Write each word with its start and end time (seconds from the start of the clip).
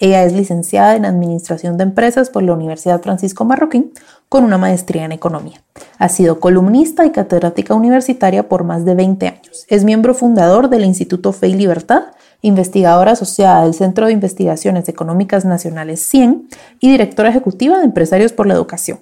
Ella 0.00 0.24
es 0.24 0.32
licenciada 0.32 0.96
en 0.96 1.04
Administración 1.04 1.76
de 1.76 1.84
Empresas 1.84 2.28
por 2.28 2.42
la 2.42 2.52
Universidad 2.52 3.00
Francisco 3.00 3.44
Marroquín 3.44 3.92
con 4.28 4.44
una 4.44 4.58
maestría 4.58 5.04
en 5.04 5.12
Economía. 5.12 5.62
Ha 5.98 6.08
sido 6.08 6.40
columnista 6.40 7.06
y 7.06 7.10
catedrática 7.10 7.74
universitaria 7.74 8.48
por 8.48 8.64
más 8.64 8.84
de 8.84 8.94
20 8.94 9.28
años. 9.28 9.64
Es 9.68 9.84
miembro 9.84 10.14
fundador 10.14 10.68
del 10.68 10.84
Instituto 10.84 11.32
Fe 11.32 11.48
y 11.48 11.54
Libertad, 11.54 12.06
investigadora 12.42 13.12
asociada 13.12 13.62
del 13.62 13.74
Centro 13.74 14.06
de 14.06 14.12
Investigaciones 14.12 14.88
Económicas 14.88 15.44
Nacionales 15.44 16.00
100 16.00 16.48
y 16.80 16.90
directora 16.90 17.30
ejecutiva 17.30 17.78
de 17.78 17.84
Empresarios 17.84 18.32
por 18.32 18.46
la 18.46 18.54
Educación. 18.54 18.98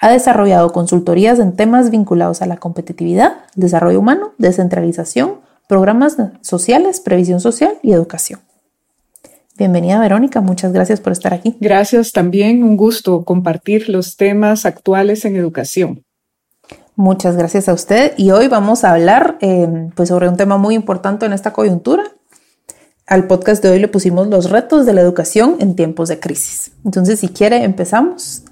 Ha 0.00 0.10
desarrollado 0.10 0.72
consultorías 0.72 1.38
en 1.38 1.54
temas 1.54 1.90
vinculados 1.90 2.42
a 2.42 2.46
la 2.46 2.56
competitividad, 2.56 3.36
desarrollo 3.54 4.00
humano, 4.00 4.32
descentralización, 4.36 5.40
programas 5.68 6.16
sociales, 6.40 6.98
previsión 6.98 7.40
social 7.40 7.78
y 7.82 7.92
educación. 7.92 8.40
Bienvenida 9.58 10.00
Verónica, 10.00 10.40
muchas 10.40 10.72
gracias 10.72 11.00
por 11.00 11.12
estar 11.12 11.34
aquí. 11.34 11.58
Gracias 11.60 12.12
también, 12.12 12.62
un 12.62 12.78
gusto 12.78 13.22
compartir 13.22 13.90
los 13.90 14.16
temas 14.16 14.64
actuales 14.64 15.26
en 15.26 15.36
educación. 15.36 16.04
Muchas 16.96 17.36
gracias 17.36 17.68
a 17.68 17.74
usted 17.74 18.14
y 18.16 18.30
hoy 18.30 18.48
vamos 18.48 18.82
a 18.82 18.92
hablar 18.92 19.36
eh, 19.42 19.90
pues 19.94 20.08
sobre 20.08 20.30
un 20.30 20.38
tema 20.38 20.56
muy 20.56 20.74
importante 20.74 21.26
en 21.26 21.34
esta 21.34 21.52
coyuntura. 21.52 22.04
Al 23.06 23.26
podcast 23.26 23.62
de 23.62 23.68
hoy 23.68 23.78
le 23.78 23.88
pusimos 23.88 24.26
los 24.28 24.48
retos 24.48 24.86
de 24.86 24.94
la 24.94 25.02
educación 25.02 25.56
en 25.58 25.76
tiempos 25.76 26.08
de 26.08 26.18
crisis. 26.18 26.72
Entonces, 26.82 27.20
si 27.20 27.28
quiere, 27.28 27.62
empezamos. 27.62 28.44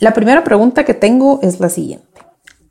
La 0.00 0.14
primera 0.14 0.44
pregunta 0.44 0.84
que 0.84 0.94
tengo 0.94 1.40
es 1.42 1.60
la 1.60 1.68
siguiente. 1.68 2.06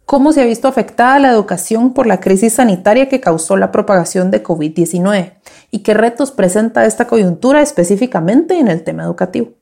¿Cómo 0.09 0.33
se 0.33 0.41
ha 0.41 0.45
visto 0.45 0.67
afectada 0.67 1.19
la 1.19 1.29
educación 1.29 1.93
por 1.93 2.07
la 2.07 2.19
crisis 2.19 2.53
sanitaria 2.53 3.07
que 3.07 3.21
causó 3.21 3.55
la 3.57 3.71
propagación 3.71 4.31
de 4.31 4.41
COVID-19? 4.41 5.33
¿Y 5.71 5.79
qué 5.79 5.93
retos 5.93 6.31
presenta 6.31 6.85
esta 6.85 7.07
coyuntura 7.07 7.61
específicamente 7.61 8.57
en 8.57 8.67
el 8.67 8.83
tema 8.83 9.03
educativo? 9.03 9.53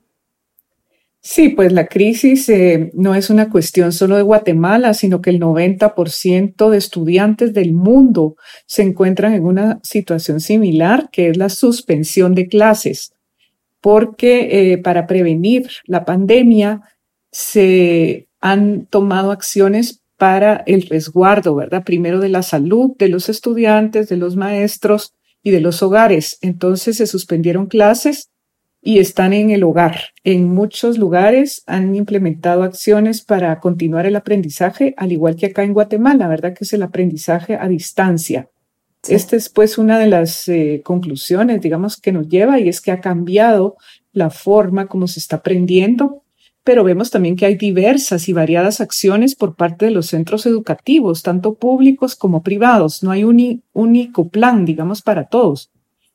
Sí, 1.20 1.50
pues 1.50 1.72
la 1.72 1.86
crisis 1.86 2.48
eh, 2.48 2.90
no 2.94 3.14
es 3.14 3.28
una 3.28 3.50
cuestión 3.50 3.92
solo 3.92 4.16
de 4.16 4.22
Guatemala, 4.22 4.94
sino 4.94 5.20
que 5.20 5.30
el 5.30 5.40
90% 5.40 6.70
de 6.70 6.78
estudiantes 6.78 7.52
del 7.52 7.72
mundo 7.72 8.36
se 8.66 8.82
encuentran 8.82 9.34
en 9.34 9.44
una 9.44 9.80
situación 9.82 10.40
similar, 10.40 11.10
que 11.10 11.28
es 11.28 11.36
la 11.36 11.48
suspensión 11.48 12.34
de 12.34 12.46
clases, 12.46 13.12
porque 13.80 14.72
eh, 14.72 14.78
para 14.78 15.06
prevenir 15.06 15.68
la 15.84 16.04
pandemia 16.04 16.82
se 17.32 18.28
han 18.40 18.86
tomado 18.86 19.32
acciones 19.32 20.02
para 20.16 20.62
el 20.66 20.82
resguardo, 20.82 21.54
¿verdad? 21.54 21.84
Primero 21.84 22.20
de 22.20 22.28
la 22.28 22.42
salud 22.42 22.92
de 22.96 23.08
los 23.08 23.28
estudiantes, 23.28 24.08
de 24.08 24.16
los 24.16 24.36
maestros 24.36 25.14
y 25.48 25.50
de 25.50 25.60
los 25.60 25.82
hogares. 25.82 26.38
Entonces 26.42 26.98
se 26.98 27.06
suspendieron 27.06 27.66
clases 27.66 28.30
y 28.80 28.98
están 28.98 29.32
en 29.32 29.50
el 29.50 29.64
hogar. 29.64 29.98
En 30.24 30.48
muchos 30.54 30.98
lugares 30.98 31.62
han 31.66 31.94
implementado 31.94 32.62
acciones 32.62 33.22
para 33.22 33.58
continuar 33.60 34.06
el 34.06 34.16
aprendizaje, 34.16 34.94
al 34.96 35.12
igual 35.12 35.36
que 35.36 35.46
acá 35.46 35.64
en 35.64 35.72
Guatemala, 35.72 36.28
¿verdad? 36.28 36.54
Que 36.54 36.64
es 36.64 36.72
el 36.72 36.82
aprendizaje 36.82 37.56
a 37.56 37.66
distancia. 37.68 38.48
Esta 39.08 39.36
es 39.36 39.48
pues 39.48 39.78
una 39.78 39.98
de 39.98 40.08
las 40.08 40.48
eh, 40.48 40.82
conclusiones, 40.84 41.60
digamos, 41.60 41.96
que 41.96 42.12
nos 42.12 42.28
lleva 42.28 42.60
y 42.60 42.68
es 42.68 42.80
que 42.80 42.90
ha 42.90 43.00
cambiado 43.00 43.76
la 44.12 44.30
forma 44.30 44.86
como 44.86 45.06
se 45.06 45.20
está 45.20 45.36
aprendiendo 45.36 46.24
pero 46.68 46.84
vemos 46.84 47.10
también 47.10 47.34
que 47.34 47.46
hay 47.46 47.54
diversas 47.54 48.28
y 48.28 48.34
variadas 48.34 48.82
acciones 48.82 49.34
por 49.34 49.56
parte 49.56 49.86
de 49.86 49.90
los 49.90 50.08
centros 50.08 50.44
educativos, 50.44 51.22
tanto 51.22 51.54
públicos 51.54 52.14
como 52.14 52.42
privados. 52.42 53.02
No 53.02 53.10
hay 53.10 53.24
un 53.24 53.62
único 53.72 54.28
plan, 54.28 54.66
digamos, 54.66 55.00
para 55.00 55.28
todos. 55.28 55.70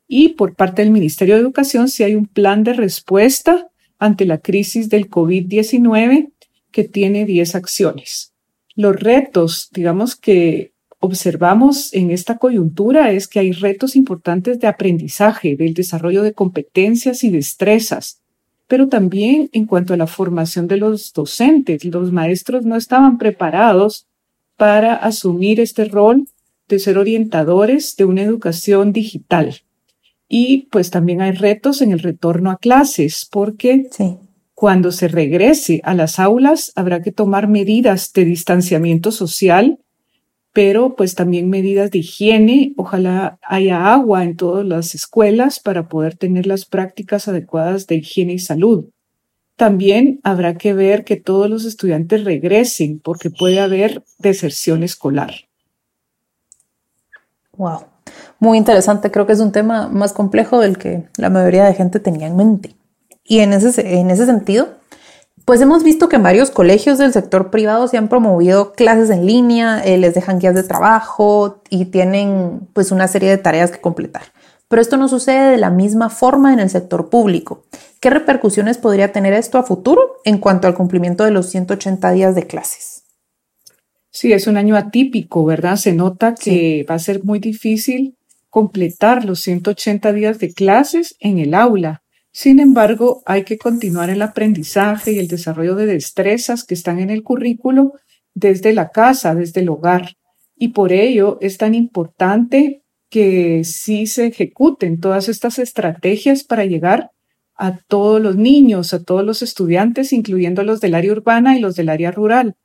Y 0.08 0.36
por 0.36 0.54
parte 0.54 0.84
del 0.84 0.92
Ministerio 0.92 1.34
de 1.34 1.42
Educación 1.42 1.90
sí 1.90 2.04
hay 2.04 2.14
un 2.14 2.28
plan 2.28 2.64
de 2.64 2.74
respuesta 2.74 3.68
ante 3.98 4.26
la 4.26 4.38
crisis 4.38 4.90
del 4.90 5.10
COVID-19 5.10 6.32
que 6.70 6.84
tiene 6.84 7.26
10 7.26 7.56
acciones. 7.56 8.36
Los 8.76 8.96
retos, 8.96 9.70
digamos, 9.72 10.16
que 10.16 10.74
observamos 11.00 11.92
en 11.96 12.12
esta 12.12 12.38
coyuntura 12.38 13.12
es 13.12 13.28
que 13.28 13.40
hay 13.40 13.54
retos 13.54 13.96
importantes 13.96 14.60
de 14.60 14.68
aprendizaje, 14.68 15.56
del 15.56 15.74
desarrollo 15.74 16.22
de 16.22 16.34
competencias 16.34 17.24
y 17.24 17.32
destrezas, 17.32 18.23
pero 18.74 18.90
también 18.90 19.52
en 19.54 19.68
cuanto 19.68 19.94
a 19.94 19.98
la 19.98 20.08
formación 20.08 20.68
de 20.68 20.78
los 20.78 21.14
docentes. 21.14 21.86
Los 21.86 22.12
maestros 22.12 22.66
no 22.66 22.76
estaban 22.76 23.20
preparados 23.20 24.08
para 24.58 24.96
asumir 24.96 25.60
este 25.60 25.86
rol 25.86 26.28
de 26.68 26.80
ser 26.80 26.98
orientadores 26.98 27.96
de 27.96 28.06
una 28.06 28.24
educación 28.24 28.92
digital. 28.92 29.62
Y 30.28 30.70
pues 30.72 30.90
también 30.90 31.22
hay 31.22 31.34
retos 31.34 31.84
en 31.84 31.92
el 31.92 32.00
retorno 32.00 32.50
a 32.50 32.58
clases, 32.58 33.28
porque 33.30 33.92
cuando 34.56 34.92
se 34.92 35.08
regrese 35.08 35.80
a 35.84 35.94
las 35.94 36.18
aulas 36.18 36.72
habrá 36.74 37.04
que 37.04 37.12
tomar 37.12 37.48
medidas 37.48 38.12
de 38.12 38.26
distanciamiento 38.26 39.12
social 39.12 39.78
pero 40.54 40.96
pues 40.96 41.16
también 41.16 41.50
medidas 41.50 41.92
de 41.92 42.00
higiene. 42.00 42.74
Ojalá 42.78 43.40
haya 43.42 43.92
agua 43.92 44.24
en 44.24 44.38
todas 44.38 44.66
las 44.66 44.96
escuelas 44.96 45.60
para 45.60 45.90
poder 45.90 46.16
tener 46.16 46.46
las 46.46 46.66
prácticas 46.66 47.28
adecuadas 47.28 47.88
de 47.88 47.96
higiene 47.96 48.34
y 48.34 48.40
salud. 48.40 48.86
También 49.56 50.20
habrá 50.24 50.56
que 50.56 50.74
ver 50.74 51.04
que 51.04 51.16
todos 51.16 51.50
los 51.50 51.66
estudiantes 51.66 52.24
regresen 52.24 53.00
porque 53.00 53.30
puede 53.30 53.60
haber 53.60 54.04
deserción 54.20 54.84
escolar. 54.84 55.34
Wow, 57.58 57.86
muy 58.40 58.58
interesante. 58.58 59.12
Creo 59.12 59.28
que 59.28 59.34
es 59.34 59.40
un 59.40 59.52
tema 59.52 59.88
más 59.90 60.14
complejo 60.14 60.60
del 60.60 60.78
que 60.78 61.08
la 61.18 61.30
mayoría 61.30 61.66
de 61.66 61.74
gente 61.76 62.00
tenía 62.00 62.28
en 62.28 62.36
mente. 62.36 62.76
Y 63.24 63.40
en 63.40 63.54
ese, 63.54 64.00
en 64.00 64.10
ese 64.10 64.26
sentido, 64.26 64.70
pues 65.46 65.60
hemos 65.62 65.84
visto 65.84 66.10
que 66.10 66.16
en 66.16 66.24
varios 66.24 66.52
colegios 66.52 66.98
del 66.98 67.12
sector 67.12 67.50
privado 67.50 67.88
se 67.88 67.98
han 67.98 68.08
promovido 68.08 68.74
clases 68.74 69.10
en 69.10 69.26
línea, 69.26 69.84
eh, 69.84 69.98
les 69.98 70.14
dejan 70.14 70.40
guías 70.40 70.56
de 70.56 70.64
trabajo 70.64 71.62
y 71.70 71.86
tienen 71.86 72.68
pues 72.74 72.92
una 72.92 73.08
serie 73.08 73.30
de 73.30 73.38
tareas 73.38 73.72
que 73.72 73.82
completar. 73.82 74.24
Pero 74.70 74.82
esto 74.82 74.98
no 74.98 75.08
sucede 75.08 75.52
de 75.52 75.58
la 75.58 75.70
misma 75.70 76.10
forma 76.10 76.54
en 76.54 76.60
el 76.60 76.70
sector 76.70 77.10
público. 77.10 77.66
¿Qué 78.00 78.10
repercusiones 78.10 78.78
podría 78.78 79.12
tener 79.12 79.34
esto 79.34 79.58
a 79.58 79.64
futuro 79.64 80.18
en 80.24 80.38
cuanto 80.38 80.68
al 80.68 80.76
cumplimiento 80.76 81.24
de 81.24 81.32
los 81.32 81.50
180 81.50 82.12
días 82.12 82.36
de 82.36 82.48
clases? 82.48 83.04
Sí, 84.10 84.32
es 84.32 84.48
un 84.48 84.58
año 84.58 84.76
atípico, 84.76 85.44
¿verdad? 85.44 85.76
Se 85.76 85.92
nota 85.92 86.36
que 86.36 86.86
va 86.90 86.96
a 86.96 87.00
ser 87.00 87.24
muy 87.24 87.40
difícil 87.40 88.16
completar 88.50 89.26
los 89.26 89.40
180 89.40 90.14
días 90.14 90.38
de 90.38 90.54
clases 90.54 91.16
en 91.20 91.40
el 91.40 91.56
aula. 91.56 92.03
Sin 92.36 92.60
embargo, 92.60 93.22
hay 93.28 93.44
que 93.44 93.60
continuar 93.60 94.10
el 94.10 94.24
aprendizaje 94.24 95.12
y 95.12 95.20
el 95.20 95.28
desarrollo 95.28 95.76
de 95.76 95.86
destrezas 95.86 96.64
que 96.64 96.74
están 96.74 97.00
en 97.00 97.12
el 97.12 97.22
currículo 97.22 97.94
desde 98.34 98.74
la 98.74 98.90
casa, 98.90 99.36
desde 99.36 99.62
el 99.62 99.70
hogar. 99.70 100.18
Y 100.58 100.70
por 100.70 100.92
ello 100.92 101.38
es 101.42 101.60
tan 101.60 101.76
importante 101.76 102.82
que 103.12 103.64
sí 103.64 104.08
se 104.08 104.26
ejecuten 104.26 105.00
todas 105.00 105.30
estas 105.30 105.60
estrategias 105.60 106.44
para 106.44 106.66
llegar 106.66 107.12
a 107.56 107.78
todos 107.78 108.20
los 108.20 108.36
niños, 108.36 108.96
a 108.96 109.04
todos 109.04 109.24
los 109.24 109.44
estudiantes, 109.44 110.12
incluyendo 110.12 110.64
los 110.64 110.82
del 110.82 110.96
área 110.96 111.12
urbana 111.12 111.56
y 111.56 111.62
los 111.62 111.76
del 111.76 111.90
área 111.90 112.10
rural. 112.10 112.56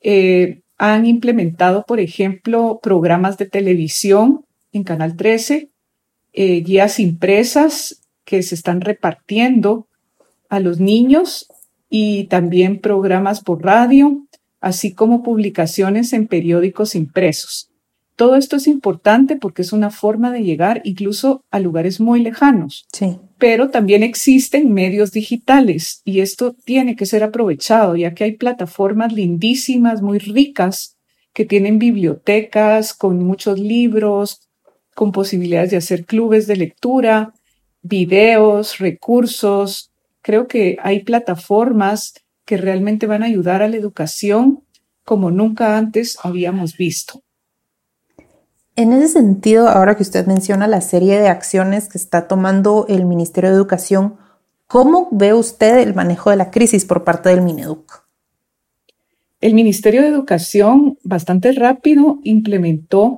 Eh, 0.00 0.60
han 0.76 1.06
implementado, 1.06 1.84
por 1.88 1.98
ejemplo, 1.98 2.78
programas 2.80 3.36
de 3.36 3.46
televisión 3.46 4.44
en 4.70 4.84
Canal 4.84 5.16
13, 5.16 5.72
eh, 6.34 6.60
guías 6.60 7.00
impresas 7.00 8.07
que 8.28 8.42
se 8.42 8.54
están 8.54 8.82
repartiendo 8.82 9.88
a 10.50 10.60
los 10.60 10.80
niños 10.80 11.46
y 11.88 12.24
también 12.24 12.78
programas 12.78 13.40
por 13.40 13.64
radio, 13.64 14.26
así 14.60 14.92
como 14.92 15.22
publicaciones 15.22 16.12
en 16.12 16.26
periódicos 16.26 16.94
impresos. 16.94 17.70
Todo 18.16 18.36
esto 18.36 18.56
es 18.56 18.66
importante 18.66 19.36
porque 19.36 19.62
es 19.62 19.72
una 19.72 19.88
forma 19.88 20.30
de 20.30 20.42
llegar 20.42 20.82
incluso 20.84 21.42
a 21.50 21.58
lugares 21.58 22.00
muy 22.00 22.20
lejanos. 22.20 22.84
Sí. 22.92 23.16
Pero 23.38 23.70
también 23.70 24.02
existen 24.02 24.74
medios 24.74 25.10
digitales 25.12 26.02
y 26.04 26.20
esto 26.20 26.54
tiene 26.66 26.96
que 26.96 27.06
ser 27.06 27.22
aprovechado, 27.22 27.96
ya 27.96 28.12
que 28.12 28.24
hay 28.24 28.32
plataformas 28.32 29.14
lindísimas, 29.14 30.02
muy 30.02 30.18
ricas, 30.18 30.98
que 31.32 31.46
tienen 31.46 31.78
bibliotecas 31.78 32.92
con 32.92 33.24
muchos 33.24 33.58
libros, 33.58 34.50
con 34.94 35.12
posibilidades 35.12 35.70
de 35.70 35.78
hacer 35.78 36.04
clubes 36.04 36.46
de 36.46 36.56
lectura, 36.56 37.32
videos, 37.88 38.78
recursos. 38.78 39.90
Creo 40.22 40.46
que 40.46 40.76
hay 40.82 41.00
plataformas 41.04 42.14
que 42.44 42.56
realmente 42.56 43.06
van 43.06 43.22
a 43.22 43.26
ayudar 43.26 43.62
a 43.62 43.68
la 43.68 43.76
educación 43.76 44.62
como 45.04 45.30
nunca 45.30 45.78
antes 45.78 46.18
habíamos 46.22 46.76
visto. 46.76 47.22
En 48.76 48.92
ese 48.92 49.08
sentido, 49.08 49.68
ahora 49.68 49.96
que 49.96 50.02
usted 50.02 50.26
menciona 50.26 50.68
la 50.68 50.80
serie 50.80 51.18
de 51.18 51.28
acciones 51.28 51.88
que 51.88 51.98
está 51.98 52.28
tomando 52.28 52.86
el 52.88 53.06
Ministerio 53.06 53.50
de 53.50 53.56
Educación, 53.56 54.16
¿cómo 54.66 55.08
ve 55.10 55.34
usted 55.34 55.78
el 55.78 55.94
manejo 55.94 56.30
de 56.30 56.36
la 56.36 56.50
crisis 56.50 56.84
por 56.84 57.02
parte 57.02 57.30
del 57.30 57.42
Mineduc? 57.42 58.04
El 59.40 59.54
Ministerio 59.54 60.02
de 60.02 60.08
Educación 60.08 60.98
bastante 61.02 61.52
rápido 61.52 62.18
implementó 62.22 63.16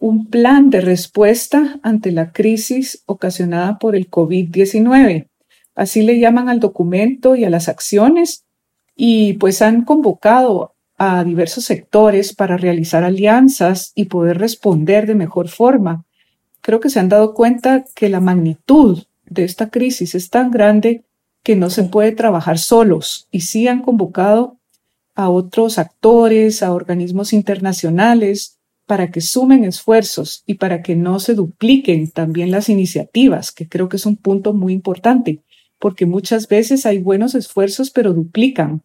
un 0.00 0.26
plan 0.26 0.70
de 0.70 0.80
respuesta 0.80 1.78
ante 1.82 2.10
la 2.10 2.32
crisis 2.32 3.02
ocasionada 3.06 3.78
por 3.78 3.94
el 3.94 4.10
COVID-19. 4.10 5.28
Así 5.74 6.02
le 6.02 6.18
llaman 6.18 6.48
al 6.48 6.58
documento 6.58 7.36
y 7.36 7.44
a 7.44 7.50
las 7.50 7.68
acciones 7.68 8.44
y 8.96 9.34
pues 9.34 9.62
han 9.62 9.84
convocado 9.84 10.74
a 10.96 11.22
diversos 11.22 11.64
sectores 11.64 12.34
para 12.34 12.56
realizar 12.56 13.04
alianzas 13.04 13.92
y 13.94 14.06
poder 14.06 14.38
responder 14.38 15.06
de 15.06 15.14
mejor 15.14 15.48
forma. 15.48 16.04
Creo 16.62 16.80
que 16.80 16.90
se 16.90 16.98
han 16.98 17.08
dado 17.08 17.34
cuenta 17.34 17.84
que 17.94 18.08
la 18.08 18.20
magnitud 18.20 19.04
de 19.26 19.44
esta 19.44 19.70
crisis 19.70 20.14
es 20.14 20.30
tan 20.30 20.50
grande 20.50 21.04
que 21.42 21.56
no 21.56 21.70
se 21.70 21.84
puede 21.84 22.12
trabajar 22.12 22.58
solos 22.58 23.28
y 23.30 23.40
sí 23.40 23.68
han 23.68 23.82
convocado 23.82 24.56
a 25.14 25.28
otros 25.28 25.78
actores, 25.78 26.62
a 26.62 26.72
organismos 26.72 27.32
internacionales, 27.32 28.59
para 28.90 29.12
que 29.12 29.20
sumen 29.20 29.62
esfuerzos 29.62 30.42
y 30.46 30.54
para 30.54 30.82
que 30.82 30.96
no 30.96 31.20
se 31.20 31.34
dupliquen 31.34 32.10
también 32.10 32.50
las 32.50 32.68
iniciativas, 32.68 33.52
que 33.52 33.68
creo 33.68 33.88
que 33.88 33.98
es 33.98 34.04
un 34.04 34.16
punto 34.16 34.52
muy 34.52 34.72
importante, 34.72 35.44
porque 35.78 36.06
muchas 36.06 36.48
veces 36.48 36.86
hay 36.86 36.98
buenos 36.98 37.36
esfuerzos, 37.36 37.92
pero 37.92 38.12
duplican. 38.12 38.82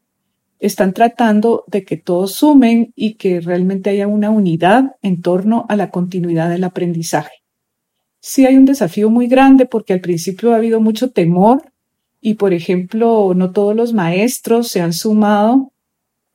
Están 0.60 0.94
tratando 0.94 1.64
de 1.66 1.86
que 1.86 1.98
todos 1.98 2.34
sumen 2.34 2.94
y 2.96 3.16
que 3.16 3.42
realmente 3.42 3.90
haya 3.90 4.06
una 4.06 4.30
unidad 4.30 4.96
en 5.02 5.24
torno 5.24 5.66
a 5.70 5.76
la 5.76 5.90
continuidad 5.90 6.52
del 6.52 6.66
aprendizaje. 6.66 7.42
Sí 8.20 8.46
hay 8.46 8.58
un 8.58 8.66
desafío 8.66 9.10
muy 9.10 9.26
grande 9.26 9.66
porque 9.66 9.94
al 9.94 10.02
principio 10.02 10.54
ha 10.54 10.58
habido 10.58 10.82
mucho 10.82 11.10
temor 11.10 11.72
y, 12.22 12.36
por 12.36 12.54
ejemplo, 12.54 13.34
no 13.36 13.54
todos 13.54 13.76
los 13.76 13.92
maestros 13.92 14.68
se 14.68 14.82
han 14.82 14.94
sumado 14.94 15.74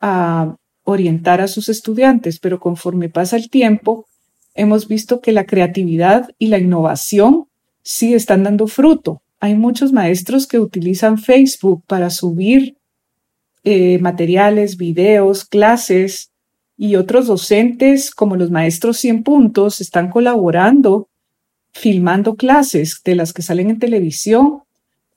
a 0.01 0.57
orientar 0.91 1.41
a 1.41 1.49
sus 1.49 1.69
estudiantes, 1.69 2.39
pero 2.39 2.61
conforme 2.61 3.09
pasa 3.09 3.37
el 3.37 3.51
tiempo, 3.51 4.07
hemos 4.55 4.89
visto 4.89 5.21
que 5.21 5.33
la 5.33 5.47
creatividad 5.47 6.31
y 6.39 6.49
la 6.49 6.59
innovación 6.59 7.47
sí 7.83 8.15
están 8.15 8.45
dando 8.45 8.67
fruto. 8.67 9.23
Hay 9.41 9.55
muchos 9.55 9.93
maestros 9.93 10.47
que 10.47 10.59
utilizan 10.59 11.19
Facebook 11.19 11.83
para 11.87 12.11
subir 12.11 12.77
eh, 13.65 13.99
materiales, 13.99 14.77
videos, 14.77 15.45
clases 15.45 16.31
y 16.77 16.97
otros 16.97 17.27
docentes 17.27 18.11
como 18.11 18.37
los 18.37 18.51
maestros 18.51 18.99
100 18.99 19.23
puntos 19.23 19.81
están 19.81 20.11
colaborando, 20.11 21.09
filmando 21.73 22.37
clases 22.37 23.01
de 23.05 23.15
las 23.15 23.33
que 23.33 23.43
salen 23.43 23.71
en 23.71 23.79
televisión. 23.79 24.63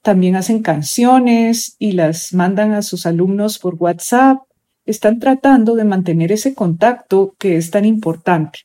También 0.01 0.35
hacen 0.35 0.61
canciones 0.61 1.75
y 1.79 1.93
las 1.93 2.33
mandan 2.33 2.73
a 2.73 2.81
sus 2.81 3.05
alumnos 3.05 3.59
por 3.59 3.75
WhatsApp 3.75 4.39
están 4.85 5.19
tratando 5.19 5.75
de 5.75 5.85
mantener 5.85 6.31
ese 6.31 6.53
contacto 6.53 7.35
que 7.37 7.57
es 7.57 7.71
tan 7.71 7.85
importante. 7.85 8.59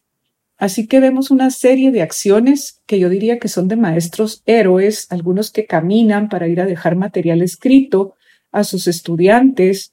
Así 0.56 0.88
que 0.88 0.98
vemos 0.98 1.30
una 1.30 1.50
serie 1.50 1.92
de 1.92 2.02
acciones 2.02 2.80
que 2.86 2.98
yo 2.98 3.08
diría 3.08 3.38
que 3.38 3.48
son 3.48 3.68
de 3.68 3.76
maestros 3.76 4.42
héroes, 4.44 5.06
algunos 5.10 5.52
que 5.52 5.66
caminan 5.66 6.28
para 6.28 6.48
ir 6.48 6.60
a 6.60 6.66
dejar 6.66 6.96
material 6.96 7.42
escrito 7.42 8.14
a 8.50 8.64
sus 8.64 8.88
estudiantes, 8.88 9.92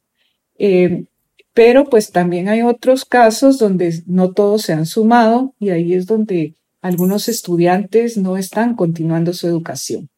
eh, 0.57 1.05
pero 1.53 1.85
pues 1.85 2.11
también 2.11 2.49
hay 2.49 2.63
otros 2.63 3.05
casos 3.05 3.59
donde 3.59 4.01
no 4.07 4.31
todos 4.31 4.63
se 4.63 4.73
han 4.73 4.87
sumado 4.87 5.53
y 5.59 5.69
ahí 5.69 5.93
es 5.93 6.07
donde 6.07 6.55
algunos 6.81 7.29
estudiantes 7.29 8.17
no 8.17 8.35
están 8.35 8.75
continuando 8.75 9.33
su 9.33 9.47
educación. 9.47 10.09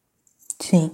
Sí, 0.58 0.90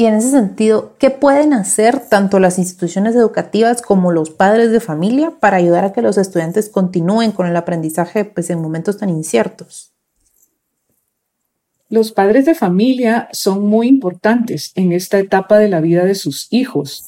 y 0.00 0.06
en 0.06 0.14
ese 0.14 0.30
sentido, 0.30 0.96
¿qué 0.98 1.10
pueden 1.10 1.52
hacer 1.52 2.00
tanto 2.00 2.38
las 2.38 2.58
instituciones 2.58 3.14
educativas 3.14 3.82
como 3.82 4.12
los 4.12 4.30
padres 4.30 4.70
de 4.70 4.80
familia 4.80 5.34
para 5.38 5.58
ayudar 5.58 5.84
a 5.84 5.92
que 5.92 6.00
los 6.00 6.16
estudiantes 6.16 6.70
continúen 6.70 7.32
con 7.32 7.46
el 7.46 7.54
aprendizaje 7.54 8.24
pues, 8.24 8.48
en 8.48 8.62
momentos 8.62 8.96
tan 8.96 9.10
inciertos? 9.10 9.92
Los 11.90 12.12
padres 12.12 12.46
de 12.46 12.54
familia 12.54 13.28
son 13.32 13.66
muy 13.66 13.88
importantes 13.88 14.72
en 14.74 14.92
esta 14.92 15.18
etapa 15.18 15.58
de 15.58 15.68
la 15.68 15.82
vida 15.82 16.06
de 16.06 16.14
sus 16.14 16.50
hijos, 16.50 17.04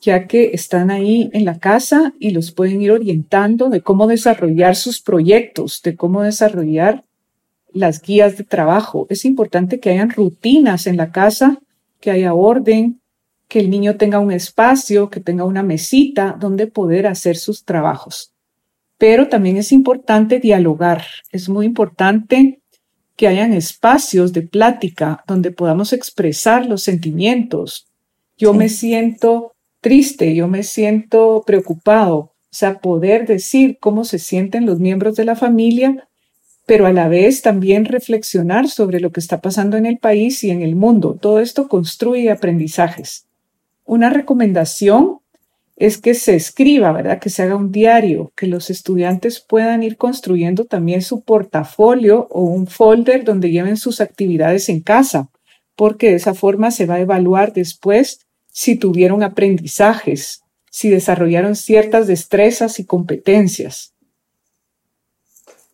ya 0.00 0.28
que 0.28 0.52
están 0.52 0.92
ahí 0.92 1.30
en 1.32 1.44
la 1.44 1.58
casa 1.58 2.14
y 2.20 2.30
los 2.30 2.52
pueden 2.52 2.80
ir 2.80 2.92
orientando 2.92 3.70
de 3.70 3.80
cómo 3.80 4.06
desarrollar 4.06 4.76
sus 4.76 5.02
proyectos, 5.02 5.82
de 5.82 5.96
cómo 5.96 6.22
desarrollar 6.22 7.02
las 7.72 8.00
guías 8.00 8.38
de 8.38 8.44
trabajo. 8.44 9.08
Es 9.10 9.24
importante 9.24 9.80
que 9.80 9.90
hayan 9.90 10.10
rutinas 10.10 10.86
en 10.86 10.96
la 10.96 11.10
casa 11.10 11.60
que 12.00 12.10
haya 12.10 12.34
orden, 12.34 13.00
que 13.48 13.60
el 13.60 13.70
niño 13.70 13.96
tenga 13.96 14.18
un 14.18 14.32
espacio, 14.32 15.10
que 15.10 15.20
tenga 15.20 15.44
una 15.44 15.62
mesita 15.62 16.36
donde 16.38 16.66
poder 16.66 17.06
hacer 17.06 17.36
sus 17.36 17.64
trabajos. 17.64 18.32
Pero 18.98 19.28
también 19.28 19.56
es 19.56 19.72
importante 19.72 20.40
dialogar, 20.40 21.04
es 21.30 21.48
muy 21.48 21.66
importante 21.66 22.60
que 23.16 23.28
hayan 23.28 23.52
espacios 23.52 24.32
de 24.32 24.42
plática 24.42 25.24
donde 25.26 25.50
podamos 25.50 25.92
expresar 25.92 26.66
los 26.66 26.82
sentimientos. 26.82 27.86
Yo 28.36 28.52
me 28.52 28.68
siento 28.68 29.52
triste, 29.80 30.34
yo 30.34 30.48
me 30.48 30.62
siento 30.62 31.42
preocupado, 31.46 32.16
o 32.16 32.32
sea, 32.50 32.78
poder 32.80 33.26
decir 33.26 33.78
cómo 33.80 34.04
se 34.04 34.18
sienten 34.18 34.66
los 34.66 34.80
miembros 34.80 35.16
de 35.16 35.24
la 35.24 35.36
familia 35.36 36.08
pero 36.66 36.86
a 36.86 36.92
la 36.92 37.08
vez 37.08 37.42
también 37.42 37.84
reflexionar 37.84 38.68
sobre 38.68 38.98
lo 38.98 39.12
que 39.12 39.20
está 39.20 39.40
pasando 39.40 39.76
en 39.76 39.86
el 39.86 39.98
país 39.98 40.42
y 40.42 40.50
en 40.50 40.62
el 40.62 40.74
mundo. 40.74 41.16
Todo 41.18 41.40
esto 41.40 41.68
construye 41.68 42.30
aprendizajes. 42.30 43.26
Una 43.84 44.10
recomendación 44.10 45.20
es 45.76 45.98
que 45.98 46.14
se 46.14 46.34
escriba, 46.34 46.90
¿verdad? 46.90 47.20
Que 47.20 47.30
se 47.30 47.42
haga 47.42 47.54
un 47.54 47.70
diario, 47.70 48.32
que 48.34 48.46
los 48.48 48.70
estudiantes 48.70 49.40
puedan 49.40 49.82
ir 49.82 49.96
construyendo 49.96 50.64
también 50.64 51.02
su 51.02 51.20
portafolio 51.20 52.26
o 52.30 52.42
un 52.42 52.66
folder 52.66 53.24
donde 53.24 53.50
lleven 53.50 53.76
sus 53.76 54.00
actividades 54.00 54.68
en 54.68 54.80
casa, 54.80 55.28
porque 55.76 56.10
de 56.10 56.16
esa 56.16 56.34
forma 56.34 56.70
se 56.70 56.86
va 56.86 56.94
a 56.94 57.00
evaluar 57.00 57.52
después 57.52 58.26
si 58.50 58.76
tuvieron 58.76 59.22
aprendizajes, 59.22 60.42
si 60.70 60.88
desarrollaron 60.88 61.54
ciertas 61.54 62.06
destrezas 62.06 62.80
y 62.80 62.86
competencias. 62.86 63.92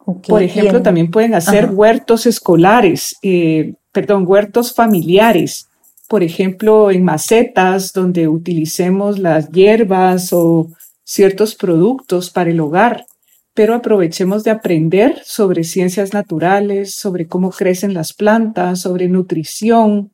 Por 0.05 0.43
ejemplo, 0.43 0.83
también 0.83 1.11
pueden 1.11 1.35
hacer 1.35 1.71
huertos 1.71 2.27
escolares, 2.27 3.17
eh, 3.23 3.75
perdón, 3.93 4.25
huertos 4.27 4.75
familiares. 4.75 5.69
Por 6.09 6.23
ejemplo, 6.23 6.91
en 6.91 7.05
macetas 7.05 7.93
donde 7.93 8.29
utilicemos 8.29 9.19
las 9.19 9.51
hierbas 9.51 10.33
o 10.33 10.69
ciertos 11.05 11.55
productos 11.55 12.31
para 12.31 12.51
el 12.51 12.61
hogar, 12.61 13.07
pero 13.55 13.75
aprovechemos 13.75 14.45
de 14.45 14.51
aprender 14.51 15.21
sobre 15.25 15.65
ciencias 15.65 16.13
naturales, 16.13 16.95
sobre 16.95 17.27
cómo 17.27 17.51
crecen 17.51 17.95
las 17.95 18.13
plantas, 18.13 18.81
sobre 18.81 19.09
nutrición 19.09 20.11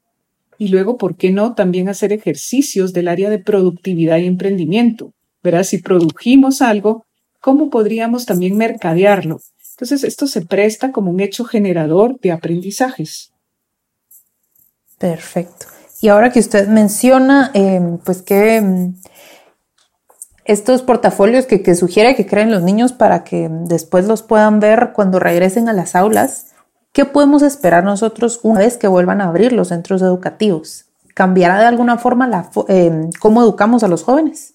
y 0.59 0.69
luego, 0.69 0.99
¿por 0.99 1.17
qué 1.17 1.31
no?, 1.31 1.55
también 1.55 1.89
hacer 1.89 2.13
ejercicios 2.13 2.93
del 2.93 3.09
área 3.09 3.31
de 3.31 3.39
productividad 3.39 4.19
y 4.19 4.27
emprendimiento. 4.27 5.13
Verás, 5.43 5.69
si 5.69 5.79
produjimos 5.79 6.61
algo, 6.61 7.05
¿cómo 7.41 7.71
podríamos 7.71 8.27
también 8.27 8.57
mercadearlo? 8.57 9.39
Entonces, 9.79 10.03
esto 10.03 10.27
se 10.27 10.43
presta 10.43 10.91
como 10.91 11.13
un 11.13 11.21
hecho 11.21 11.45
generador 11.45 12.19
de 12.19 12.33
aprendizajes. 12.33 13.33
Perfecto. 14.99 15.67
Y 16.01 16.09
ahora 16.09 16.33
que 16.33 16.41
usted 16.41 16.67
menciona, 16.67 17.53
em, 17.55 17.99
pues 17.99 18.21
que 18.23 18.57
em, 18.57 18.97
estos 20.45 20.83
portafolios 20.83 21.47
que, 21.47 21.75
sugiere 21.77 22.17
que 22.17 22.27
creen 22.27 22.51
los 22.51 22.65
niños 22.65 22.93
para 22.93 23.23
que 23.23 23.49
después 23.49 24.09
los 24.09 24.23
puedan 24.23 24.59
ver 24.59 24.91
cuando 24.95 25.21
regresen 25.21 25.69
a 25.69 25.73
las 25.73 25.95
aulas, 25.95 26.47
¿qué 26.93 27.05
podemos 27.05 27.43
esperar 27.43 27.85
nosotros 27.85 28.41
una 28.43 28.59
vez 28.59 28.79
que 28.79 28.89
vuelvan 28.89 29.21
a 29.21 29.29
abrir 29.29 29.53
los 29.53 29.69
centros 29.69 30.03
educativos? 30.03 30.87
¿Cambiará 31.15 31.61
de 31.61 31.67
alguna 31.67 31.99
forma 31.99 32.27
la, 32.27 32.51
em, 32.67 33.11
cómo 33.21 33.43
educamos 33.43 33.85
a 33.85 33.89
los 33.89 34.03
jóvenes? 34.03 34.55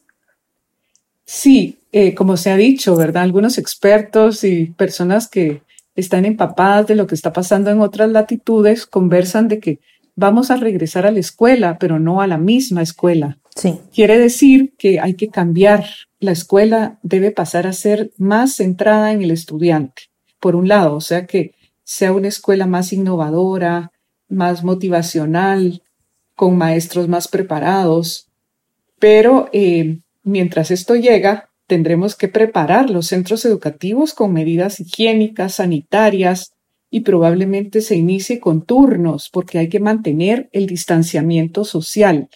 Sí, 1.25 1.79
eh, 1.91 2.13
como 2.13 2.37
se 2.37 2.51
ha 2.51 2.57
dicho, 2.57 2.95
¿verdad? 2.95 3.23
Algunos 3.23 3.57
expertos 3.57 4.43
y 4.43 4.67
personas 4.67 5.27
que 5.27 5.61
están 5.95 6.25
empapadas 6.25 6.87
de 6.87 6.95
lo 6.95 7.07
que 7.07 7.15
está 7.15 7.31
pasando 7.33 7.69
en 7.69 7.79
otras 7.79 8.09
latitudes 8.09 8.85
conversan 8.85 9.47
de 9.47 9.59
que 9.59 9.79
vamos 10.15 10.51
a 10.51 10.57
regresar 10.57 11.05
a 11.05 11.11
la 11.11 11.19
escuela, 11.19 11.77
pero 11.79 11.99
no 11.99 12.21
a 12.21 12.27
la 12.27 12.37
misma 12.37 12.81
escuela. 12.81 13.37
Sí. 13.55 13.79
Quiere 13.93 14.17
decir 14.17 14.73
que 14.77 14.99
hay 14.99 15.15
que 15.15 15.29
cambiar. 15.29 15.85
La 16.19 16.31
escuela 16.31 16.99
debe 17.03 17.31
pasar 17.31 17.67
a 17.67 17.73
ser 17.73 18.11
más 18.17 18.55
centrada 18.55 19.11
en 19.11 19.21
el 19.21 19.31
estudiante, 19.31 20.03
por 20.39 20.55
un 20.55 20.67
lado, 20.67 20.95
o 20.95 21.01
sea 21.01 21.25
que 21.27 21.53
sea 21.83 22.13
una 22.13 22.29
escuela 22.29 22.65
más 22.65 22.93
innovadora, 22.93 23.91
más 24.29 24.63
motivacional, 24.63 25.83
con 26.35 26.57
maestros 26.57 27.07
más 27.07 27.27
preparados, 27.27 28.27
pero 28.99 29.49
eh, 29.51 29.99
mientras 30.23 30.71
esto 30.71 30.95
llega, 30.95 31.49
tendremos 31.67 32.15
que 32.15 32.27
preparar 32.27 32.89
los 32.89 33.07
centros 33.07 33.45
educativos 33.45 34.13
con 34.13 34.33
medidas 34.33 34.79
higiénicas, 34.79 35.55
sanitarias 35.55 36.53
y 36.89 37.01
probablemente 37.01 37.81
se 37.81 37.95
inicie 37.95 38.39
con 38.39 38.65
turnos 38.65 39.29
porque 39.31 39.59
hay 39.59 39.69
que 39.69 39.79
mantener 39.79 40.49
el 40.51 40.67
distanciamiento 40.67 41.65
social. 41.65 42.29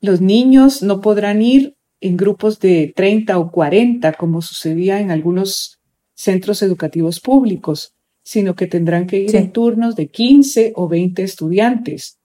Los 0.00 0.20
niños 0.20 0.82
no 0.82 1.00
podrán 1.00 1.42
ir 1.42 1.76
en 2.00 2.16
grupos 2.16 2.60
de 2.60 2.92
30 2.94 3.38
o 3.38 3.50
40 3.50 4.12
como 4.14 4.42
sucedía 4.42 5.00
en 5.00 5.10
algunos 5.10 5.80
centros 6.14 6.62
educativos 6.62 7.20
públicos, 7.20 7.94
sino 8.22 8.54
que 8.54 8.66
tendrán 8.66 9.06
que 9.06 9.20
ir 9.20 9.36
en 9.36 9.52
turnos 9.52 9.94
de 9.96 10.08
15 10.08 10.72
o 10.74 10.88
20 10.88 11.22
estudiantes. 11.22 12.15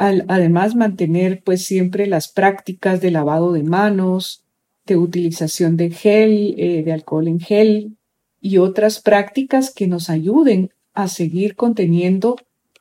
Además, 0.00 0.74
mantener 0.74 1.42
pues 1.44 1.64
siempre 1.64 2.06
las 2.06 2.28
prácticas 2.28 3.00
de 3.00 3.10
lavado 3.10 3.52
de 3.52 3.62
manos, 3.62 4.44
de 4.86 4.96
utilización 4.96 5.76
de 5.76 5.90
gel, 5.90 6.54
eh, 6.56 6.82
de 6.82 6.92
alcohol 6.92 7.28
en 7.28 7.38
gel 7.38 7.96
y 8.40 8.56
otras 8.56 9.00
prácticas 9.00 9.72
que 9.74 9.86
nos 9.86 10.08
ayuden 10.08 10.70
a 10.94 11.08
seguir 11.08 11.54
conteniendo 11.54 12.36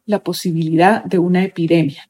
la 0.05 0.23
posibilidad 0.23 1.03
de 1.03 1.19
una 1.19 1.43
epidemia. 1.43 2.09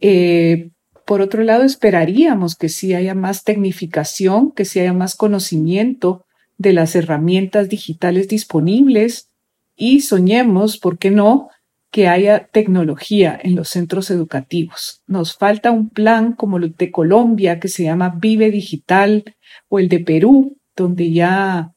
Eh, 0.00 0.70
por 1.06 1.22
otro 1.22 1.42
lado, 1.42 1.64
esperaríamos 1.64 2.54
que 2.54 2.68
sí 2.68 2.94
haya 2.94 3.14
más 3.14 3.44
tecnificación, 3.44 4.52
que 4.52 4.66
sí 4.66 4.78
haya 4.78 4.92
más 4.92 5.16
conocimiento 5.16 6.26
de 6.58 6.74
las 6.74 6.94
herramientas 6.94 7.70
digitales 7.70 8.28
disponibles 8.28 9.30
y 9.74 10.02
soñemos, 10.02 10.76
¿por 10.76 10.98
qué 10.98 11.10
no?, 11.10 11.48
que 11.98 12.06
haya 12.06 12.46
tecnología 12.52 13.36
en 13.42 13.56
los 13.56 13.70
centros 13.70 14.12
educativos. 14.12 15.02
Nos 15.08 15.36
falta 15.36 15.72
un 15.72 15.90
plan 15.90 16.32
como 16.32 16.58
el 16.58 16.72
de 16.76 16.92
Colombia 16.92 17.58
que 17.58 17.66
se 17.66 17.82
llama 17.82 18.14
Vive 18.20 18.52
Digital 18.52 19.34
o 19.68 19.80
el 19.80 19.88
de 19.88 19.98
Perú, 19.98 20.60
donde 20.76 21.10
ya 21.10 21.72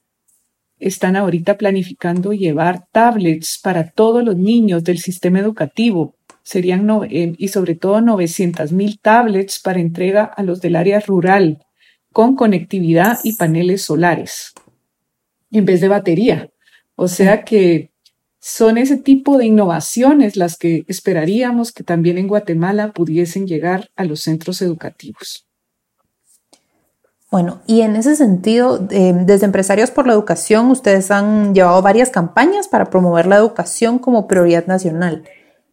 están 0.78 1.16
ahorita 1.16 1.58
planificando 1.58 2.34
llevar 2.34 2.86
tablets 2.92 3.60
para 3.64 3.90
todos 3.90 4.24
los 4.24 4.38
niños 4.38 4.84
del 4.84 5.00
sistema 5.00 5.40
educativo. 5.40 6.14
Serían 6.44 6.88
eh, 7.10 7.34
y 7.36 7.48
sobre 7.48 7.74
todo 7.74 8.00
900 8.00 8.74
mil 8.74 9.00
tablets 9.00 9.60
para 9.60 9.80
entrega 9.80 10.26
a 10.26 10.44
los 10.44 10.62
del 10.62 10.76
área 10.76 11.00
rural 11.00 11.66
con 12.14 12.36
conectividad 12.36 13.18
y 13.24 13.38
paneles 13.38 13.82
solares 13.82 14.54
en 15.50 15.66
vez 15.66 15.82
de 15.82 15.88
batería. 15.88 16.52
O 16.94 17.08
sea 17.08 17.44
que 17.44 17.91
son 18.42 18.80
ese 18.80 18.98
tipo 18.98 19.38
de 19.38 19.46
innovaciones 19.46 20.36
las 20.36 20.58
que 20.58 20.84
esperaríamos 20.88 21.72
que 21.72 21.84
también 21.84 22.18
en 22.18 22.28
Guatemala 22.28 22.92
pudiesen 22.92 23.46
llegar 23.46 23.92
a 23.96 24.04
los 24.04 24.22
centros 24.22 24.62
educativos. 24.64 25.48
Bueno, 27.30 27.62
y 27.66 27.82
en 27.82 27.96
ese 27.96 28.16
sentido, 28.16 28.86
eh, 28.90 29.14
desde 29.26 29.46
Empresarios 29.46 29.92
por 29.92 30.06
la 30.06 30.14
Educación, 30.14 30.70
ustedes 30.72 31.12
han 31.12 31.54
llevado 31.54 31.82
varias 31.82 32.10
campañas 32.10 32.68
para 32.68 32.90
promover 32.90 33.28
la 33.28 33.38
educación 33.38 34.00
como 34.00 34.28
prioridad 34.28 34.66
nacional. 34.66 35.24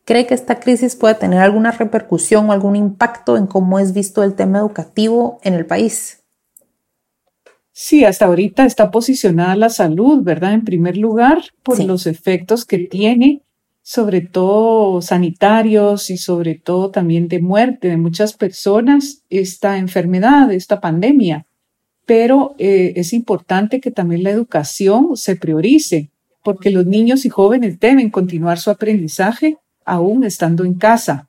¿Cree 0.05 0.27
que 0.27 0.35
esta 0.35 0.61
crisis 0.61 0.95
puede 0.95 1.15
tener 1.15 1.41
alguna 1.41 1.73
repercusión 1.73 2.49
o 2.49 2.53
algún 2.53 2.77
impacto 2.77 3.37
en 3.37 3.47
cómo 3.47 3.79
es 3.79 3.93
visto 3.93 4.23
el 4.23 4.35
tema 4.35 4.59
educativo 4.59 5.41
en 5.43 5.55
el 5.55 5.67
país? 5.67 6.18
Sí, 7.81 8.05
hasta 8.05 8.27
ahorita 8.27 8.65
está 8.67 8.91
posicionada 8.91 9.55
la 9.55 9.69
salud, 9.69 10.25
¿verdad? 10.25 10.53
En 10.53 10.65
primer 10.65 10.97
lugar, 10.97 11.45
por 11.63 11.83
los 11.85 12.09
efectos 12.09 12.65
que 12.65 12.79
tiene, 12.79 13.43
sobre 13.83 14.21
todo 14.21 15.01
sanitarios 15.01 16.11
y 16.11 16.17
sobre 16.17 16.57
todo 16.57 16.91
también 16.91 17.29
de 17.29 17.41
muerte 17.41 17.87
de 17.87 17.97
muchas 17.97 18.33
personas, 18.33 19.23
esta 19.31 19.79
enfermedad, 19.79 20.51
esta 20.53 20.81
pandemia 20.81 21.47
pero 22.09 22.55
eh, 22.57 22.95
es 22.97 23.13
importante 23.13 23.83
que 23.83 23.91
también 23.91 24.23
la 24.23 24.31
educación 24.31 25.15
se 25.15 25.37
priorice, 25.37 26.11
porque 26.43 26.71
los 26.71 26.87
niños 26.87 27.27
y 27.27 27.29
jóvenes 27.29 27.79
deben 27.81 28.09
continuar 28.09 28.59
su 28.59 28.71
aprendizaje 28.71 29.59
aún 29.85 30.25
estando 30.25 30.65
en 30.65 30.73
casa. 30.73 31.29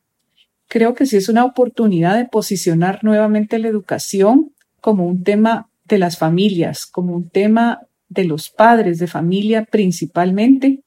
Creo 0.70 0.94
que 0.94 1.06
sí 1.06 1.18
es 1.18 1.28
una 1.28 1.44
oportunidad 1.44 2.16
de 2.16 2.24
posicionar 2.24 3.04
nuevamente 3.04 3.60
la 3.60 3.68
educación 3.68 4.54
como 4.80 5.06
un 5.06 5.22
tema 5.24 5.70
de 5.90 5.98
las 5.98 6.18
familias, 6.18 6.86
como 6.86 7.16
un 7.16 7.30
tema 7.30 7.82
de 8.08 8.24
los 8.24 8.50
padres 8.50 9.00
de 9.00 9.08
familia 9.08 9.66
principalmente, 9.66 10.82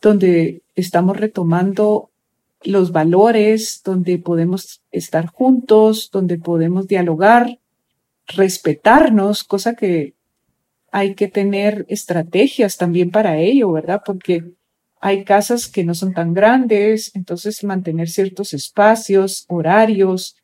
donde 0.00 0.62
estamos 0.74 1.16
retomando 1.16 2.10
los 2.62 2.92
valores, 2.92 3.82
donde 3.84 4.18
podemos 4.18 4.82
estar 4.90 5.26
juntos, 5.26 6.10
donde 6.10 6.38
podemos 6.38 6.88
dialogar, 6.88 7.58
respetarnos, 8.26 9.44
cosa 9.44 9.74
que 9.74 10.14
hay 10.90 11.14
que 11.14 11.28
tener 11.28 11.84
estrategias 11.88 12.76
también 12.76 13.10
para 13.10 13.38
ello, 13.38 13.70
¿verdad? 13.72 14.02
Porque 14.04 14.44
hay 15.00 15.24
casas 15.24 15.68
que 15.68 15.84
no 15.84 15.94
son 15.94 16.14
tan 16.14 16.32
grandes, 16.32 17.14
entonces 17.14 17.62
mantener 17.64 18.08
ciertos 18.08 18.54
espacios, 18.54 19.44
horarios, 19.48 20.36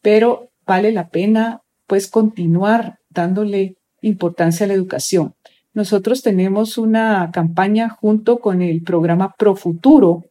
pero 0.00 0.50
vale 0.66 0.92
la 0.92 1.08
pena 1.08 1.62
pues 1.86 2.08
continuar 2.08 2.98
dándole 3.12 3.76
importancia 4.02 4.64
a 4.64 4.68
la 4.68 4.74
educación. 4.74 5.34
Nosotros 5.74 6.22
tenemos 6.22 6.76
una 6.76 7.30
campaña 7.32 7.88
junto 7.88 8.40
con 8.40 8.60
el 8.60 8.82
programa 8.82 9.34
Profuturo, 9.38 10.24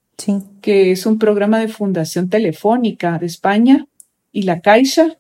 que 0.61 0.91
es 0.91 1.07
un 1.07 1.17
programa 1.17 1.59
de 1.59 1.67
Fundación 1.67 2.29
Telefónica 2.29 3.17
de 3.17 3.25
España 3.25 3.87
y 4.31 4.43
la 4.43 4.59
Caixa, 4.59 5.17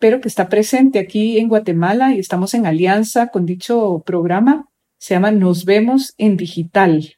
pero 0.00 0.20
que 0.20 0.26
está 0.26 0.48
presente 0.48 0.98
aquí 0.98 1.38
en 1.38 1.48
Guatemala 1.48 2.12
y 2.12 2.18
estamos 2.18 2.54
en 2.54 2.66
alianza 2.66 3.28
con 3.28 3.46
dicho 3.46 4.02
programa. 4.04 4.66
Se 4.98 5.14
llama 5.14 5.30
Nos 5.30 5.64
vemos 5.64 6.14
en 6.18 6.36
digital 6.36 7.14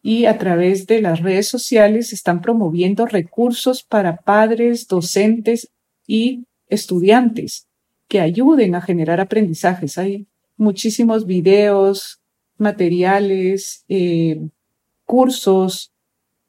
y 0.00 0.26
a 0.26 0.38
través 0.38 0.86
de 0.86 1.02
las 1.02 1.20
redes 1.20 1.48
sociales 1.48 2.12
están 2.12 2.42
promoviendo 2.42 3.06
recursos 3.06 3.82
para 3.82 4.18
padres, 4.18 4.86
docentes 4.86 5.70
y 6.06 6.44
estudiantes 6.68 7.67
que 8.08 8.20
ayuden 8.20 8.74
a 8.74 8.80
generar 8.80 9.20
aprendizajes. 9.20 9.98
Hay 9.98 10.26
muchísimos 10.56 11.26
videos, 11.26 12.20
materiales, 12.56 13.84
eh, 13.88 14.40
cursos 15.04 15.92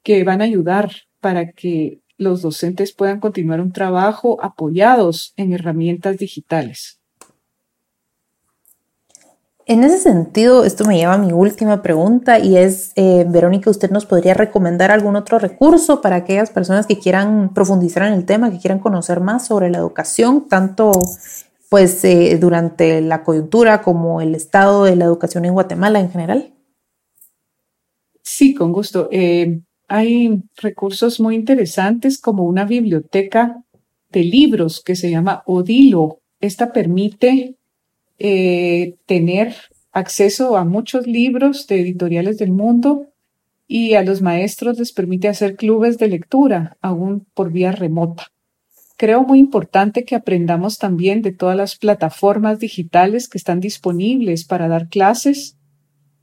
que 0.03 0.23
van 0.23 0.41
a 0.41 0.45
ayudar 0.45 0.91
para 1.19 1.51
que 1.51 1.99
los 2.17 2.41
docentes 2.41 2.93
puedan 2.93 3.19
continuar 3.19 3.61
un 3.61 3.71
trabajo 3.71 4.37
apoyados 4.41 5.33
en 5.37 5.53
herramientas 5.53 6.17
digitales. 6.17 6.99
En 9.65 9.83
ese 9.83 9.99
sentido, 9.99 10.63
esto 10.65 10.83
me 10.83 10.97
lleva 10.97 11.13
a 11.13 11.19
mi 11.19 11.31
última 11.31 11.83
pregunta 11.83 12.39
y 12.39 12.57
es, 12.57 12.91
eh, 12.95 13.23
Verónica, 13.29 13.69
¿usted 13.69 13.91
nos 13.91 14.07
podría 14.07 14.33
recomendar 14.33 14.89
algún 14.89 15.15
otro 15.15 15.37
recurso 15.37 16.01
para 16.01 16.15
aquellas 16.15 16.49
personas 16.49 16.87
que 16.87 16.97
quieran 16.97 17.53
profundizar 17.53 18.01
en 18.07 18.13
el 18.13 18.25
tema, 18.25 18.49
que 18.49 18.57
quieran 18.57 18.79
conocer 18.79 19.19
más 19.19 19.45
sobre 19.45 19.69
la 19.69 19.77
educación, 19.77 20.47
tanto 20.49 20.91
pues 21.69 22.03
eh, 22.03 22.38
durante 22.39 22.99
la 23.01 23.23
coyuntura 23.23 23.81
como 23.81 24.21
el 24.21 24.33
estado 24.35 24.83
de 24.83 24.95
la 24.95 25.05
educación 25.05 25.45
en 25.45 25.53
Guatemala 25.53 25.99
en 25.99 26.11
general? 26.11 26.53
Sí, 28.23 28.55
con 28.55 28.73
gusto. 28.73 29.07
Eh, 29.11 29.61
hay 29.88 30.43
recursos 30.57 31.19
muy 31.19 31.35
interesantes 31.35 32.19
como 32.19 32.43
una 32.43 32.65
biblioteca 32.65 33.63
de 34.11 34.23
libros 34.23 34.83
que 34.83 34.95
se 34.95 35.11
llama 35.11 35.43
Odilo. 35.45 36.19
Esta 36.39 36.73
permite 36.73 37.55
eh, 38.17 38.95
tener 39.05 39.55
acceso 39.91 40.57
a 40.57 40.65
muchos 40.65 41.07
libros 41.07 41.67
de 41.67 41.81
editoriales 41.81 42.38
del 42.38 42.51
mundo 42.51 43.07
y 43.67 43.93
a 43.93 44.03
los 44.03 44.21
maestros 44.21 44.79
les 44.79 44.91
permite 44.91 45.27
hacer 45.27 45.55
clubes 45.55 45.99
de 45.99 46.07
lectura, 46.07 46.77
aún 46.81 47.27
por 47.35 47.51
vía 47.51 47.71
remota. 47.71 48.27
Creo 48.99 49.23
muy 49.23 49.39
importante 49.39 50.03
que 50.03 50.13
aprendamos 50.13 50.77
también 50.77 51.21
de 51.21 51.31
todas 51.31 51.55
las 51.55 51.77
plataformas 51.77 52.59
digitales 52.59 53.29
que 53.29 53.37
están 53.37 53.61
disponibles 53.61 54.43
para 54.43 54.67
dar 54.67 54.89
clases 54.89 55.55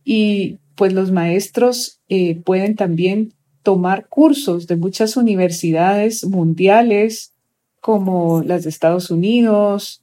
y 0.05 0.59
pues 0.75 0.93
los 0.93 1.11
maestros 1.11 2.03
eh, 2.11 2.39
pueden 2.43 2.77
también 2.77 3.33
tomar 3.63 4.09
cursos 4.09 4.67
de 4.67 4.77
muchas 4.77 5.17
universidades 5.17 6.27
mundiales, 6.27 7.33
como 7.81 8.43
las 8.43 8.65
de 8.65 8.69
Estados 8.69 9.11
Unidos, 9.11 10.03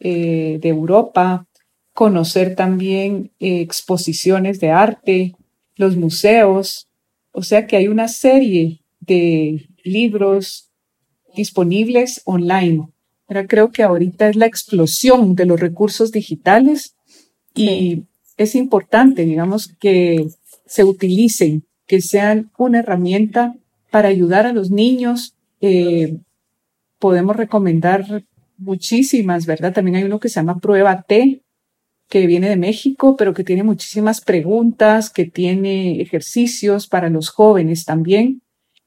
eh, 0.00 0.58
de 0.62 0.68
Europa, 0.70 1.46
conocer 1.92 2.54
también 2.54 3.32
eh, 3.38 3.60
exposiciones 3.60 4.60
de 4.60 4.70
arte, 4.70 5.34
los 5.76 5.94
museos, 5.98 6.88
o 7.32 7.42
sea 7.42 7.66
que 7.66 7.76
hay 7.76 7.88
una 7.88 8.08
serie 8.08 8.80
de 9.00 9.68
libros 9.82 10.70
disponibles 11.36 12.22
online. 12.24 12.88
Pero 13.26 13.46
creo 13.46 13.70
que 13.70 13.82
ahorita 13.82 14.28
es 14.28 14.36
la 14.36 14.46
explosión 14.46 15.34
de 15.34 15.46
los 15.46 15.60
recursos 15.60 16.12
digitales 16.12 16.94
y 17.54 18.04
es 18.36 18.54
importante, 18.54 19.24
digamos, 19.24 19.68
que 19.78 20.28
se 20.66 20.84
utilicen 20.84 21.64
que 21.86 22.00
sean 22.00 22.50
una 22.56 22.80
herramienta 22.80 23.54
para 23.90 24.08
ayudar 24.08 24.46
a 24.46 24.52
los 24.52 24.70
niños. 24.70 25.34
Eh, 25.60 26.18
podemos 26.98 27.36
recomendar 27.36 28.24
muchísimas, 28.56 29.46
¿verdad? 29.46 29.72
También 29.72 29.96
hay 29.96 30.04
uno 30.04 30.20
que 30.20 30.28
se 30.28 30.36
llama 30.36 30.58
Prueba 30.58 31.02
T, 31.02 31.42
que 32.08 32.26
viene 32.26 32.48
de 32.48 32.56
México, 32.56 33.16
pero 33.16 33.34
que 33.34 33.44
tiene 33.44 33.62
muchísimas 33.62 34.20
preguntas, 34.20 35.10
que 35.10 35.24
tiene 35.26 36.00
ejercicios 36.00 36.86
para 36.86 37.10
los 37.10 37.28
jóvenes 37.30 37.84
también, 37.84 38.42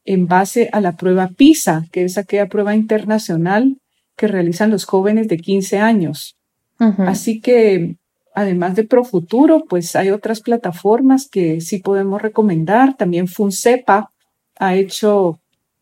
en 0.08 0.26
base 0.26 0.70
a 0.72 0.80
la 0.80 0.96
prueba 0.96 1.28
PISA, 1.28 1.86
que 1.92 2.06
es 2.06 2.18
aquella 2.18 2.48
prueba 2.48 2.74
internacional 2.76 3.78
que 4.16 4.28
realizan 4.28 4.72
los 4.72 4.86
jóvenes 4.86 5.28
de 5.28 5.38
15 5.38 5.80
años. 5.80 6.38
Así 6.80 7.42
que, 7.42 7.98
además 8.34 8.76
de 8.76 8.86
Profuturo, 8.86 9.66
pues 9.68 9.96
hay 9.96 10.12
otras 10.12 10.42
plataformas 10.42 11.28
que 11.30 11.60
sí 11.60 11.80
podemos 11.80 12.22
recomendar. 12.22 12.96
También 12.96 13.28
FUNCEPA 13.28 14.12
ha 14.58 14.76
hecho 14.76 15.42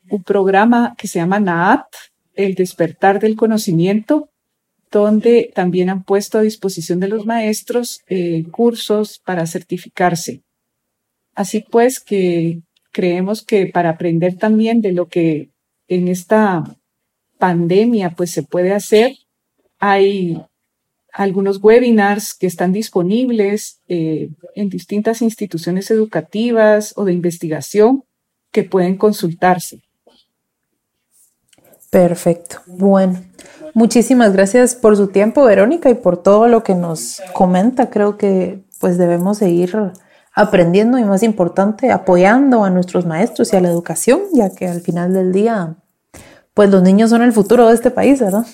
un 0.09 0.23
programa 0.23 0.95
que 0.97 1.07
se 1.07 1.19
llama 1.19 1.39
NAAT, 1.39 1.85
el 2.33 2.55
despertar 2.55 3.19
del 3.19 3.35
conocimiento, 3.35 4.29
donde 4.89 5.51
también 5.53 5.89
han 5.89 6.03
puesto 6.03 6.39
a 6.39 6.41
disposición 6.41 6.99
de 6.99 7.09
los 7.09 7.25
maestros 7.25 8.01
eh, 8.07 8.43
cursos 8.49 9.21
para 9.23 9.45
certificarse. 9.45 10.41
Así 11.35 11.63
pues 11.69 11.99
que 11.99 12.61
creemos 12.95 13.43
que 13.43 13.65
para 13.65 13.89
aprender 13.89 14.37
también 14.37 14.79
de 14.79 14.93
lo 14.93 15.09
que 15.09 15.49
en 15.89 16.07
esta 16.07 16.63
pandemia 17.37 18.11
pues 18.11 18.31
se 18.31 18.41
puede 18.41 18.71
hacer, 18.71 19.11
hay 19.79 20.41
algunos 21.11 21.61
webinars 21.61 22.33
que 22.33 22.47
están 22.47 22.71
disponibles 22.71 23.81
eh, 23.89 24.29
en 24.55 24.69
distintas 24.69 25.21
instituciones 25.21 25.91
educativas 25.91 26.93
o 26.95 27.03
de 27.03 27.11
investigación 27.11 28.05
que 28.53 28.63
pueden 28.63 28.95
consultarse. 28.95 29.81
Perfecto. 31.89 32.61
Bueno, 32.65 33.21
muchísimas 33.73 34.31
gracias 34.31 34.73
por 34.73 34.95
su 34.95 35.07
tiempo, 35.07 35.43
Verónica, 35.43 35.89
y 35.89 35.95
por 35.95 36.23
todo 36.23 36.47
lo 36.47 36.63
que 36.63 36.75
nos 36.75 37.21
comenta. 37.33 37.89
Creo 37.89 38.17
que 38.17 38.61
pues 38.79 38.97
debemos 38.97 39.39
seguir 39.39 39.75
aprendiendo 40.35 40.99
y 40.99 41.03
más 41.05 41.23
importante, 41.23 41.91
apoyando 41.91 42.65
a 42.65 42.69
nuestros 42.69 43.05
maestros 43.05 43.53
y 43.53 43.55
a 43.55 43.61
la 43.61 43.69
educación, 43.69 44.19
ya 44.33 44.53
que 44.53 44.67
al 44.67 44.81
final 44.81 45.13
del 45.13 45.31
día, 45.31 45.77
pues 46.53 46.69
los 46.69 46.83
niños 46.83 47.09
son 47.09 47.21
el 47.21 47.31
futuro 47.31 47.69
de 47.69 47.73
este 47.73 47.89
país, 47.89 48.19
¿verdad? 48.19 48.45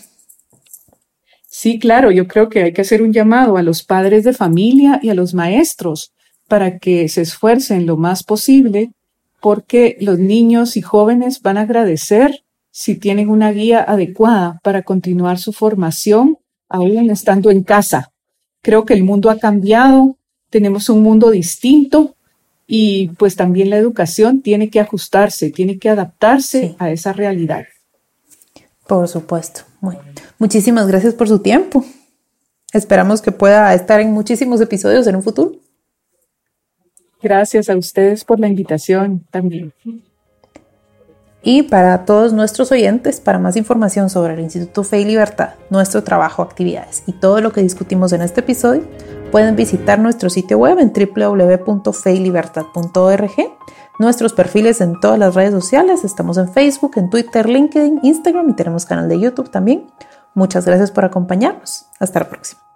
Sí, 1.48 1.80
claro, 1.80 2.12
yo 2.12 2.28
creo 2.28 2.50
que 2.50 2.64
hay 2.64 2.74
que 2.74 2.82
hacer 2.82 3.02
un 3.02 3.12
llamado 3.12 3.58
a 3.58 3.64
los 3.64 3.84
padres 3.84 4.24
de 4.24 4.34
familia 4.34 5.00
y 5.02 5.10
a 5.10 5.16
los 5.16 5.34
maestros 5.34 6.14
para 6.48 6.78
que 6.78 7.10
se 7.10 7.22
esfuercen 7.22 7.86
lo 7.86 7.98
más 7.98 8.24
posible 8.24 8.92
porque 9.42 9.98
los 10.00 10.20
niños 10.20 10.78
y 10.78 10.82
jóvenes 10.82 11.42
van 11.42 11.58
a 11.58 11.62
agradecer 11.62 12.44
si 12.70 12.96
tienen 12.96 13.30
una 13.30 13.52
guía 13.52 13.84
adecuada 13.84 14.60
para 14.64 14.84
continuar 14.84 15.40
su 15.40 15.52
formación 15.52 16.38
aún 16.70 17.10
estando 17.10 17.52
en 17.52 17.64
casa. 17.64 18.12
Creo 18.62 18.86
que 18.86 18.94
el 18.94 19.04
mundo 19.04 19.30
ha 19.30 19.40
cambiado, 19.40 20.18
tenemos 20.52 20.90
un 20.90 21.02
mundo 21.02 21.32
distinto 21.32 22.16
y 22.68 23.08
pues 23.18 23.36
también 23.36 23.72
la 23.72 23.78
educación 23.78 24.42
tiene 24.42 24.70
que 24.70 24.80
ajustarse, 24.80 25.50
tiene 25.50 25.80
que 25.80 25.90
adaptarse 25.90 26.76
a 26.78 26.92
esa 26.92 27.14
realidad. 27.14 27.66
Por 28.86 29.08
supuesto. 29.08 29.62
muchísimas 30.38 30.88
gracias 30.88 31.16
por 31.16 31.28
su 31.28 31.40
tiempo. 31.40 31.84
Esperamos 32.74 33.22
que 33.22 33.32
pueda 33.32 33.74
estar 33.74 34.00
en 34.00 34.12
muchísimos 34.12 34.62
episodios 34.62 35.08
en 35.08 35.16
un 35.16 35.24
futuro. 35.24 35.56
Gracias 37.22 37.70
a 37.70 37.78
ustedes 37.78 38.24
por 38.24 38.40
la 38.40 38.48
invitación 38.48 39.26
también. 39.32 39.74
Y 41.44 41.64
para 41.64 42.06
todos 42.06 42.34
nuestros 42.34 42.72
oyentes, 42.72 43.20
para 43.20 43.40
más 43.40 43.56
información 43.56 44.12
sobre 44.12 44.36
el 44.36 44.42
Instituto 44.42 44.84
Fe 44.84 45.02
y 45.02 45.06
Libertad, 45.06 45.56
nuestro 45.72 46.04
trabajo, 46.04 46.44
actividades 46.44 47.02
y 47.08 47.14
todo 47.14 47.42
lo 47.42 47.52
que 47.52 47.62
discutimos 47.62 48.14
en 48.14 48.22
este 48.22 48.42
episodio, 48.42 48.84
pueden 49.32 49.56
visitar 49.56 49.98
nuestro 49.98 50.30
sitio 50.30 50.60
web 50.60 50.78
en 50.78 50.94
www.feylibertad.org, 50.94 53.32
nuestros 53.98 54.34
perfiles 54.34 54.82
en 54.82 55.00
todas 55.00 55.18
las 55.18 55.34
redes 55.34 55.52
sociales, 55.52 56.04
estamos 56.04 56.38
en 56.38 56.52
Facebook, 56.52 56.92
en 56.98 57.10
Twitter, 57.10 57.50
LinkedIn, 57.50 58.02
Instagram 58.04 58.50
y 58.50 58.54
tenemos 58.54 58.86
canal 58.86 59.10
de 59.10 59.20
YouTube 59.20 59.50
también. 59.50 59.88
Muchas 60.36 60.66
gracias 60.66 60.92
por 60.92 61.06
acompañarnos. 61.06 61.88
Hasta 62.00 62.20
la 62.20 62.30
próxima. 62.30 62.71